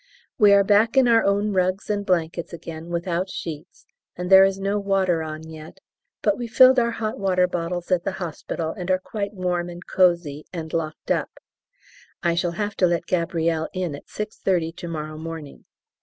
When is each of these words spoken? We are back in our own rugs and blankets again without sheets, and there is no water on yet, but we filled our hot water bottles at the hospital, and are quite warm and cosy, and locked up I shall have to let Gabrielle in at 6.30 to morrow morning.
We 0.39 0.51
are 0.53 0.63
back 0.63 0.97
in 0.97 1.07
our 1.07 1.23
own 1.23 1.53
rugs 1.53 1.87
and 1.87 2.03
blankets 2.03 2.53
again 2.53 2.87
without 2.89 3.29
sheets, 3.29 3.85
and 4.15 4.31
there 4.31 4.43
is 4.43 4.57
no 4.59 4.79
water 4.79 5.21
on 5.21 5.47
yet, 5.47 5.77
but 6.23 6.39
we 6.39 6.47
filled 6.47 6.79
our 6.79 6.89
hot 6.89 7.19
water 7.19 7.45
bottles 7.45 7.91
at 7.91 8.03
the 8.03 8.13
hospital, 8.13 8.71
and 8.71 8.89
are 8.89 8.97
quite 8.97 9.35
warm 9.35 9.69
and 9.69 9.85
cosy, 9.85 10.47
and 10.51 10.73
locked 10.73 11.11
up 11.11 11.29
I 12.23 12.33
shall 12.33 12.53
have 12.53 12.75
to 12.77 12.87
let 12.87 13.05
Gabrielle 13.05 13.69
in 13.73 13.93
at 13.93 14.07
6.30 14.07 14.75
to 14.77 14.87
morrow 14.87 15.19
morning. 15.19 15.65